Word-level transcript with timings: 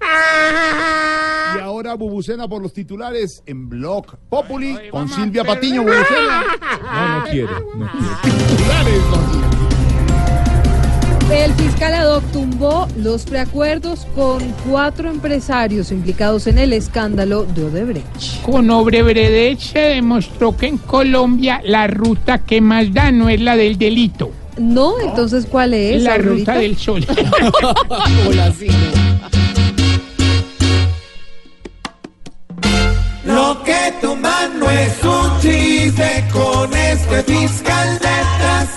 Y 1.56 1.58
ahora 1.62 1.94
Bubucena 1.94 2.46
por 2.48 2.62
los 2.62 2.72
titulares 2.72 3.42
en 3.44 3.68
Blog 3.68 4.16
Populi 4.28 4.76
con 4.90 5.08
Silvia 5.08 5.42
Patiño. 5.44 5.82
Bubucena. 5.82 6.44
No, 6.92 7.18
no 7.18 7.24
quiero. 7.24 7.50
No 7.76 7.90
quiero. 7.90 8.16
Titulares, 8.22 9.02
Silvia. 9.32 9.46
El 11.44 11.52
fiscal 11.54 11.94
ad 11.94 12.22
tumbó 12.32 12.88
los 12.96 13.24
preacuerdos 13.24 14.06
con 14.16 14.42
cuatro 14.68 15.08
empresarios 15.10 15.90
implicados 15.92 16.46
en 16.48 16.58
el 16.58 16.72
escándalo 16.72 17.44
de 17.44 17.64
Odebrecht. 17.64 18.42
Con 18.42 18.68
Odebrecht 18.70 19.60
se 19.60 19.78
demostró 19.78 20.56
que 20.56 20.66
en 20.66 20.78
Colombia 20.78 21.60
la 21.64 21.86
ruta 21.86 22.38
que 22.38 22.60
más 22.60 22.92
da 22.92 23.10
no 23.12 23.28
es 23.28 23.40
la 23.40 23.56
del 23.56 23.78
delito, 23.78 24.30
No, 24.58 24.98
entonces, 25.00 25.46
¿cuál 25.46 25.74
es? 25.74 26.02
la 26.02 26.18
ruta 26.18 26.54
del 26.54 26.76
sol. 26.76 27.06
Lo 33.50 33.64
que 33.64 33.92
toman 34.00 34.60
no 34.60 34.70
es 34.70 35.02
un 35.02 35.40
chiste 35.40 36.24
con 36.32 36.72
este 36.72 37.24
fiscal 37.24 37.94
letras. 37.94 38.76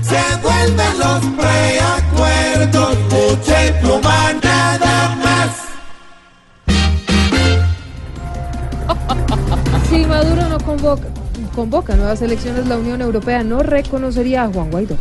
Se 0.00 0.22
vuelven 0.40 0.98
los 1.00 1.24
preacuerdos, 1.42 2.98
mucha 3.10 3.66
y 3.66 3.72
pluma 3.80 4.32
nada 4.40 5.16
más. 5.24 5.50
Si 9.90 10.06
Maduro 10.06 10.48
no 10.48 10.58
convoca, 10.60 11.08
convoca 11.52 11.96
nuevas 11.96 12.22
elecciones, 12.22 12.68
la 12.68 12.78
Unión 12.78 13.00
Europea 13.02 13.42
no 13.42 13.64
reconocería 13.64 14.44
a 14.44 14.52
Juan 14.52 14.70
Guaidó. 14.70 14.96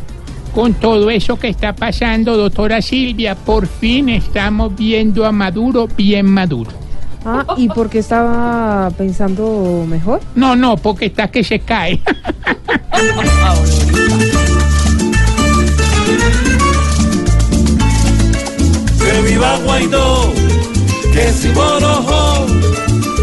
Con 0.56 0.74
todo 0.74 1.12
eso 1.12 1.38
que 1.38 1.50
está 1.50 1.76
pasando, 1.76 2.38
doctora 2.38 2.82
Silvia, 2.82 3.36
por 3.36 3.68
fin 3.68 4.10
estamos 4.10 4.76
viendo 4.76 5.28
a 5.28 5.32
Maduro 5.32 5.88
bien 5.96 6.26
maduro. 6.26 6.82
Ah, 7.24 7.46
¿y 7.56 7.70
por 7.70 7.90
qué 7.90 8.00
estaba 8.00 8.90
pensando 8.98 9.86
mejor? 9.88 10.22
No, 10.36 10.56
no, 10.56 10.76
porque 10.78 11.06
está 11.06 11.30
que 11.30 11.44
se 11.44 11.60
cae. 11.60 12.02
Que 19.00 19.22
viva 19.22 19.58
Guaidó, 19.64 20.34
que 21.14 21.32
si 21.32 21.50
Borojo 21.50 22.46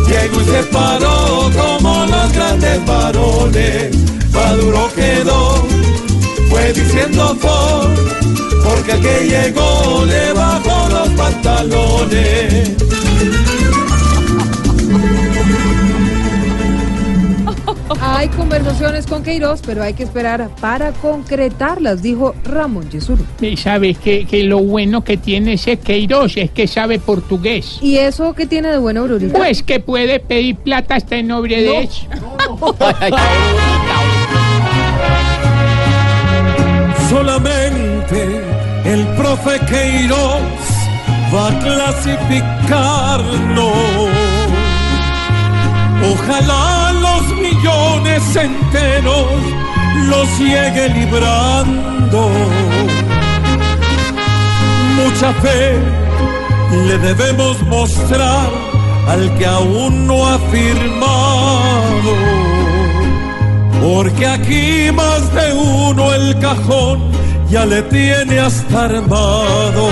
llegó 0.06 0.40
y 0.40 0.44
se 0.44 0.62
paró 0.64 1.50
como 1.56 2.06
los 2.06 2.32
grandes 2.32 2.86
varones. 2.86 3.96
Maduro 4.32 4.88
quedó, 4.94 5.66
fue 6.48 6.72
diciendo 6.72 7.36
por, 7.40 7.90
porque 8.64 8.92
el 8.92 9.00
que 9.00 9.28
llegó 9.28 10.04
le 10.06 10.32
bajó 10.32 10.88
los 10.88 11.08
pantalones. 11.10 12.76
Hay 18.18 18.28
conversaciones 18.30 19.06
con 19.06 19.22
Queiroz, 19.22 19.62
pero 19.64 19.84
hay 19.84 19.94
que 19.94 20.02
esperar 20.02 20.50
para 20.60 20.90
concretarlas, 20.90 22.02
dijo 22.02 22.34
Ramón 22.42 22.90
Yesuro. 22.90 23.22
Y 23.40 23.56
sabes 23.56 23.96
que, 23.96 24.26
que 24.26 24.42
lo 24.42 24.58
bueno 24.58 25.04
que 25.04 25.16
tiene 25.16 25.52
ese 25.52 25.76
Queiroz 25.76 26.36
es 26.36 26.50
que 26.50 26.66
sabe 26.66 26.98
portugués. 26.98 27.78
¿Y 27.80 27.98
eso 27.98 28.34
qué 28.34 28.46
tiene 28.46 28.72
de 28.72 28.78
bueno, 28.78 29.02
Aurorita? 29.02 29.38
Pues 29.38 29.62
que 29.62 29.78
puede 29.78 30.18
pedir 30.18 30.56
plata 30.56 30.96
hasta 30.96 31.14
en 31.14 31.28
nombre 31.28 31.62
de 31.62 31.84
eso. 31.84 32.08
Solamente 37.08 38.42
el 38.84 39.06
profe 39.16 39.60
Queiroz 39.68 40.42
va 41.32 41.50
a 41.50 41.58
clasificarnos. 41.60 44.08
Ojalá 46.02 46.92
los 47.00 47.07
millones 47.38 48.36
enteros 48.36 49.26
los 50.06 50.38
llegue 50.38 50.88
librando. 50.90 52.30
Mucha 54.96 55.32
fe 55.34 55.78
le 56.86 56.98
debemos 56.98 57.62
mostrar 57.62 58.48
al 59.06 59.38
que 59.38 59.46
aún 59.46 60.06
no 60.06 60.26
ha 60.26 60.38
firmado. 60.50 62.12
Porque 63.80 64.26
aquí 64.26 64.90
más 64.92 65.32
de 65.34 65.54
uno 65.54 66.12
el 66.12 66.38
cajón 66.38 67.00
ya 67.48 67.64
le 67.64 67.82
tiene 67.82 68.40
hasta 68.40 68.84
armado. 68.84 69.88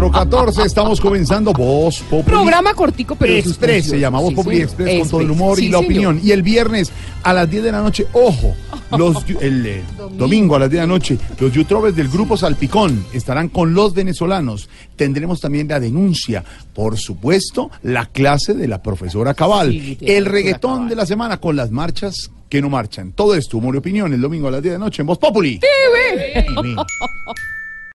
414, 0.00 0.62
estamos 0.62 1.00
comenzando 1.00 1.52
Voz 1.52 2.00
Populi. 2.08 2.22
Programa 2.36 2.72
cortico, 2.72 3.16
pero 3.16 3.32
Express, 3.32 3.86
se 3.86 3.98
llama 3.98 4.20
Voz 4.20 4.30
Sí, 4.30 4.34
Populi. 4.36 4.60
Express 4.62 5.00
con 5.00 5.08
todo 5.08 5.20
el 5.22 5.30
humor 5.32 5.58
y 5.58 5.62
la 5.68 5.78
señor. 5.78 5.84
opinión. 5.84 6.20
Y 6.22 6.30
el 6.30 6.42
viernes 6.42 6.92
a 7.24 7.32
las 7.34 7.50
10 7.50 7.64
de 7.64 7.72
la 7.72 7.80
noche, 7.82 8.06
ojo, 8.12 8.54
los, 8.96 9.24
el 9.40 9.66
eh, 9.66 9.82
domingo 10.12 10.54
a 10.54 10.60
las 10.60 10.70
10 10.70 10.82
de 10.82 10.86
la 10.86 10.92
noche, 10.92 11.18
los 11.40 11.52
youtubers 11.52 11.96
del 11.96 12.08
grupo 12.08 12.36
Salpicón 12.36 13.04
estarán 13.12 13.48
con 13.48 13.74
los 13.74 13.92
venezolanos. 13.92 14.68
Tendremos 14.94 15.40
también 15.40 15.66
la 15.66 15.80
denuncia, 15.80 16.44
por 16.74 16.96
supuesto, 16.96 17.70
la 17.82 18.06
clase 18.06 18.54
de 18.54 18.68
la 18.68 18.80
profesora 18.80 19.34
Cabal, 19.34 19.72
Sí, 19.72 19.98
el 20.02 20.26
reggaetón 20.26 20.74
Cabal. 20.74 20.88
de 20.90 20.94
la 20.96 21.06
semana 21.06 21.38
con 21.40 21.56
las 21.56 21.72
marchas 21.72 22.30
que 22.48 22.62
no 22.62 22.70
marchan. 22.70 23.12
Todo 23.12 23.34
esto, 23.34 23.58
humor 23.58 23.74
y 23.74 23.78
opinión, 23.78 24.12
el 24.14 24.20
domingo 24.20 24.46
a 24.46 24.52
las 24.52 24.62
10 24.62 24.74
de 24.74 24.78
la 24.78 24.84
noche 24.84 25.02
en 25.02 25.06
Voz 25.08 25.18
Populi. 25.18 25.60
Sí, 25.60 26.74